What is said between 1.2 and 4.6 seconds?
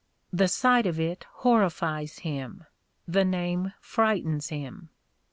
horrifies him, the name frightens